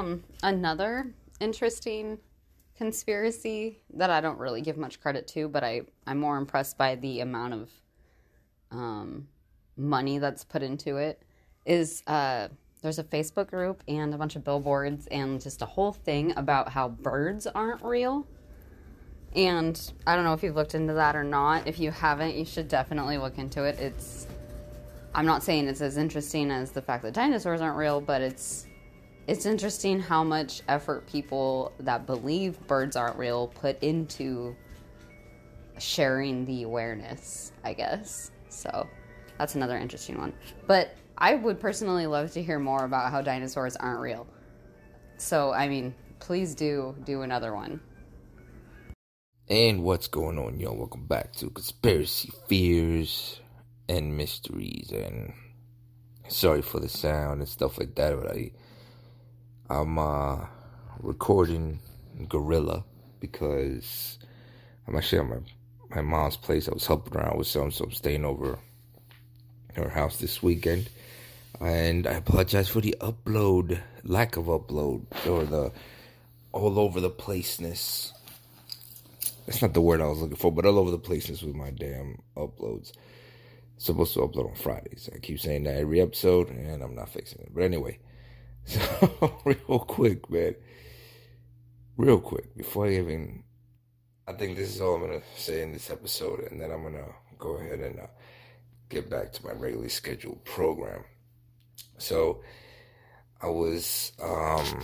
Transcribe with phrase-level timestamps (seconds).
[0.00, 2.16] Um, another interesting
[2.74, 6.94] conspiracy that I don't really give much credit to, but I, I'm more impressed by
[6.94, 7.70] the amount of
[8.70, 9.28] um,
[9.76, 11.22] money that's put into it
[11.66, 12.48] is uh,
[12.80, 16.70] there's a Facebook group and a bunch of billboards and just a whole thing about
[16.70, 18.26] how birds aren't real.
[19.36, 21.66] And I don't know if you've looked into that or not.
[21.66, 23.78] If you haven't, you should definitely look into it.
[23.78, 24.26] It's
[25.14, 28.66] I'm not saying it's as interesting as the fact that dinosaurs aren't real, but it's
[29.26, 34.56] it's interesting how much effort people that believe birds aren't real put into
[35.78, 38.30] sharing the awareness, I guess.
[38.48, 38.88] So
[39.38, 40.32] that's another interesting one.
[40.66, 44.26] But I would personally love to hear more about how dinosaurs aren't real.
[45.16, 47.80] So, I mean, please do do another one.
[49.48, 50.76] And what's going on, y'all?
[50.76, 53.40] Welcome back to Conspiracy Fears
[53.88, 54.92] and Mysteries.
[54.92, 55.32] And
[56.28, 58.52] sorry for the sound and stuff like that, but I,
[59.70, 60.46] I'm uh,
[60.98, 61.78] recording
[62.28, 62.82] guerrilla
[63.20, 64.18] because
[64.88, 65.36] I'm actually at my,
[65.94, 66.68] my mom's place.
[66.68, 68.58] I was helping around with some, so I'm staying over
[69.76, 70.90] her house this weekend.
[71.60, 75.70] And I apologize for the upload, lack of upload, or the
[76.50, 78.12] all over the placeness.
[79.46, 81.70] That's not the word I was looking for, but all over the placeness with my
[81.70, 82.90] damn uploads.
[83.78, 85.08] supposed to upload on Fridays.
[85.14, 87.54] I keep saying that every episode, and I'm not fixing it.
[87.54, 88.00] But anyway,
[88.64, 90.54] so real quick, man.
[91.96, 93.44] Real quick, before I even,
[94.26, 97.04] I think this is all I'm gonna say in this episode, and then I'm gonna
[97.38, 98.06] go ahead and uh,
[98.88, 101.04] get back to my regularly scheduled program.
[101.98, 102.42] So
[103.40, 104.82] I was um,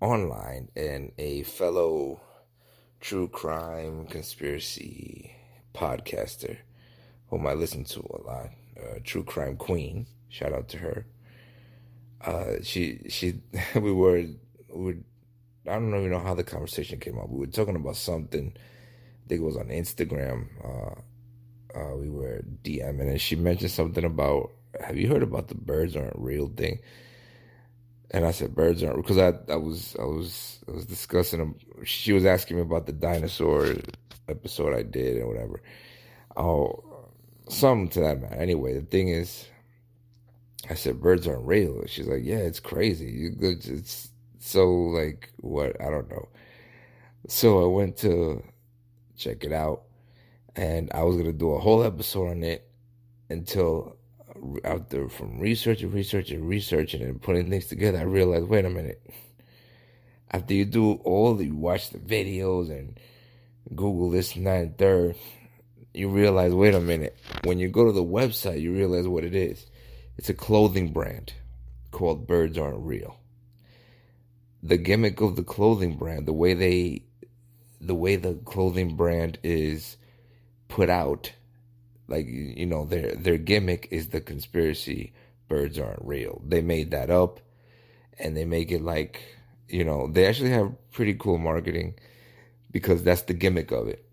[0.00, 2.20] online and a fellow
[3.00, 5.36] true crime conspiracy
[5.72, 6.58] podcaster
[7.30, 11.06] whom I listen to a lot, uh, True Crime Queen, shout out to her.
[12.24, 13.40] Uh, she she
[13.74, 14.24] we were
[14.74, 14.96] we were,
[15.66, 17.28] I don't even know how the conversation came up.
[17.28, 18.52] We were talking about something.
[18.56, 20.48] I think it was on Instagram.
[20.64, 25.54] Uh, uh, we were DMing, and she mentioned something about have you heard about the
[25.54, 26.80] birds aren't real thing?
[28.10, 31.54] And I said birds aren't because I I was I was I was discussing
[31.84, 33.74] She was asking me about the dinosaur
[34.28, 35.62] episode I did or whatever.
[36.36, 36.84] Oh,
[37.48, 38.34] something to that matter.
[38.34, 39.46] Anyway, the thing is,
[40.70, 41.82] I said birds aren't real.
[41.86, 43.32] She's like, yeah, it's crazy.
[43.40, 46.28] It's so like what I don't know.
[47.26, 48.42] So I went to
[49.16, 49.82] check it out,
[50.54, 52.68] and I was gonna do a whole episode on it
[53.28, 53.96] until
[54.64, 58.70] out there from researching, and researching, researching, and putting things together, I realized, wait a
[58.70, 59.02] minute.
[60.30, 62.98] After you do all, you watch the videos and
[63.74, 65.16] Google this and that and third,
[65.92, 67.18] you realize, wait a minute.
[67.44, 69.66] When you go to the website, you realize what it is.
[70.18, 71.32] It's a clothing brand
[71.90, 73.18] called Birds Aren't Real.
[74.62, 77.04] The gimmick of the clothing brand, the way they,
[77.80, 79.96] the way the clothing brand is
[80.66, 81.32] put out
[82.08, 85.12] like you know their their gimmick is the conspiracy
[85.48, 87.40] birds aren't real they made that up
[88.18, 89.22] and they make it like
[89.68, 91.94] you know they actually have pretty cool marketing
[92.70, 94.04] because that's the gimmick of it,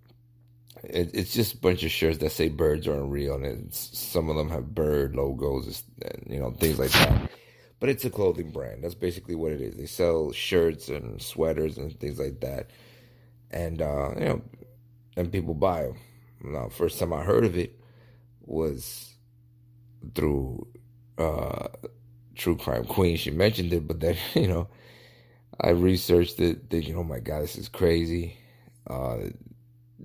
[0.90, 4.36] it it's just a bunch of shirts that say birds aren't real and some of
[4.36, 7.32] them have bird logos and you know things like that.
[7.80, 8.84] But it's a clothing brand.
[8.84, 9.76] That's basically what it is.
[9.76, 12.72] They sell shirts and sweaters and things like that.
[13.52, 14.42] And uh you know
[15.18, 16.00] and people buy them
[16.44, 17.80] now first time i heard of it
[18.42, 19.16] was
[20.14, 20.68] through
[21.18, 21.68] uh,
[22.36, 23.18] True Crime Queen.
[23.18, 24.68] She mentioned it, but then you know,
[25.60, 28.38] I researched it, thinking, "Oh my god, this is crazy."
[28.88, 29.18] Uh,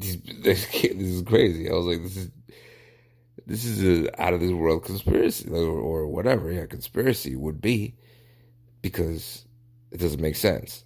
[0.23, 1.71] this, this, this is crazy.
[1.71, 2.31] I was like, "This is."
[3.47, 7.97] This is a out of this world conspiracy or, or whatever, yeah, conspiracy would be
[8.83, 9.45] because
[9.91, 10.85] it doesn't make sense.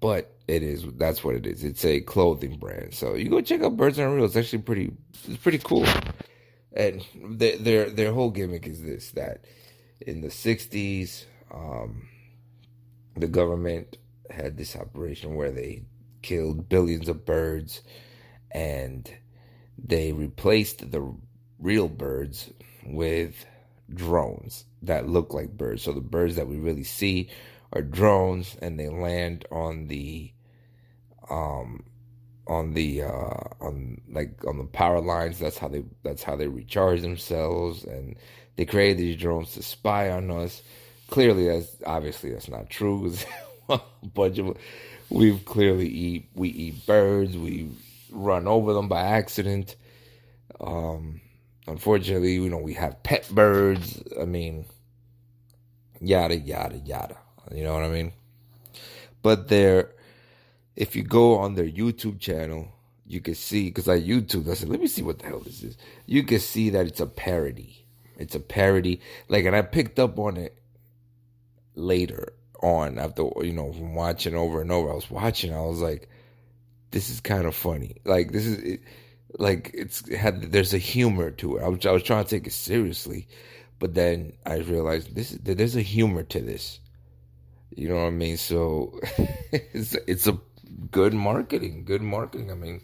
[0.00, 1.64] But it is that's what it is.
[1.64, 2.94] It's a clothing brand.
[2.94, 4.24] So you go check out Birds Aren't Real.
[4.24, 4.92] It's actually pretty
[5.28, 5.86] it's pretty cool
[6.76, 9.44] and their their their whole gimmick is this that
[10.00, 12.08] in the 60s um,
[13.16, 13.96] the government
[14.30, 15.82] had this operation where they
[16.22, 17.82] killed billions of birds
[18.52, 19.10] and
[19.78, 21.14] they replaced the
[21.58, 22.50] real birds
[22.84, 23.46] with
[23.92, 25.82] drones that look like birds.
[25.82, 27.28] So the birds that we really see
[27.72, 30.32] are drones and they land on the
[31.28, 31.82] um
[32.46, 35.38] on the uh on like on the power lines.
[35.38, 38.16] That's how they that's how they recharge themselves and
[38.56, 40.62] they created these drones to spy on us.
[41.08, 43.12] Clearly that's obviously that's not true.
[43.68, 43.80] A
[44.14, 44.56] bunch of
[45.10, 47.68] we've clearly eat we eat birds we
[48.10, 49.76] run over them by accident
[50.60, 51.20] um
[51.66, 54.64] unfortunately you know we have pet birds i mean
[56.00, 57.16] yada yada yada
[57.52, 58.12] you know what i mean
[59.22, 59.90] but they're
[60.76, 62.68] if you go on their YouTube channel,
[63.06, 64.48] you can see because I YouTube.
[64.50, 65.76] I said, let me see what the hell this is.
[66.04, 67.86] You can see that it's a parody.
[68.18, 69.00] It's a parody.
[69.28, 70.58] Like, and I picked up on it
[71.74, 74.90] later on after you know from watching over and over.
[74.90, 75.54] I was watching.
[75.54, 76.08] I was like,
[76.90, 77.96] this is kind of funny.
[78.04, 78.80] Like this is it,
[79.38, 81.62] like it's it had there's a humor to it.
[81.62, 83.28] I was I was trying to take it seriously,
[83.78, 86.80] but then I realized this is, there's a humor to this.
[87.74, 88.36] You know what I mean?
[88.36, 88.98] So
[89.52, 90.38] it's it's a
[90.90, 92.50] good marketing, good marketing.
[92.50, 92.80] I mean,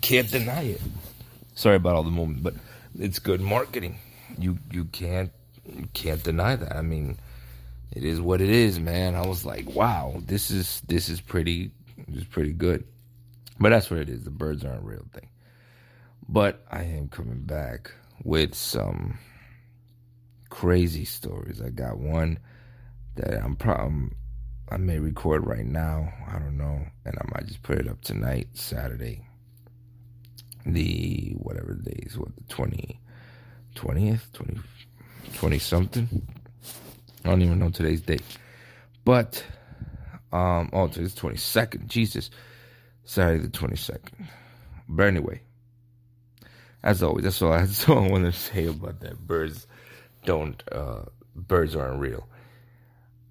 [0.00, 0.80] can't deny it.
[1.54, 2.54] Sorry about all the moment, but
[2.98, 3.98] it's good marketing.
[4.38, 5.30] You you can't
[5.66, 6.76] you can't deny that.
[6.76, 7.18] I mean,
[7.92, 9.14] it is what it is, man.
[9.14, 11.72] I was like, wow, this is this is pretty
[12.10, 12.84] this is pretty good.
[13.58, 14.24] But that's what it is.
[14.24, 15.28] The birds aren't a real thing.
[16.28, 17.92] But I am coming back
[18.22, 19.18] with some
[20.48, 21.60] crazy stories.
[21.60, 22.38] I got one
[23.16, 24.10] that I'm probably
[24.70, 26.12] I may record right now.
[26.28, 29.26] I don't know, and I might just put it up tonight, Saturday,
[30.64, 33.00] the whatever day is, what the 20,
[33.74, 34.60] 20th, 20,
[35.34, 36.26] 20 something.
[37.24, 38.22] I don't even know today's date,
[39.04, 39.44] but
[40.32, 41.88] um, oh, today's twenty second.
[41.88, 42.30] Jesus,
[43.04, 44.28] Saturday the twenty second.
[44.88, 45.42] But anyway,
[46.82, 49.18] as always, that's all I, that's all I want to say about that.
[49.26, 49.66] Birds
[50.24, 51.02] don't, uh,
[51.34, 52.26] birds aren't real.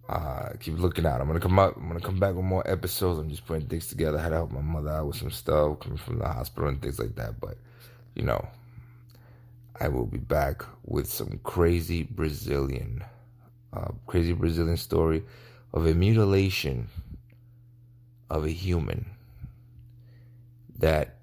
[0.09, 1.21] Uh, keep looking out.
[1.21, 1.77] I'm gonna come up.
[1.77, 3.19] I'm gonna come back with more episodes.
[3.19, 4.17] I'm just putting things together.
[4.17, 6.81] I had to help my mother out with some stuff coming from the hospital and
[6.81, 7.39] things like that.
[7.39, 7.57] But
[8.15, 8.47] you know,
[9.79, 13.03] I will be back with some crazy Brazilian,
[13.71, 15.23] uh, crazy Brazilian story
[15.73, 16.87] of a mutilation
[18.29, 19.05] of a human
[20.77, 21.17] that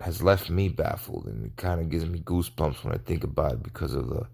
[0.00, 3.52] has left me baffled, and it kind of gives me goosebumps when I think about
[3.52, 4.26] it because of the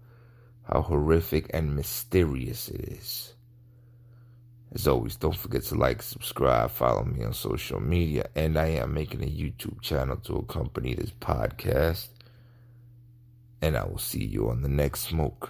[0.63, 3.33] how horrific and mysterious it is.
[4.73, 8.93] As always, don't forget to like, subscribe, follow me on social media, and I am
[8.93, 12.09] making a YouTube channel to accompany this podcast.
[13.61, 15.49] And I will see you on the next smoke.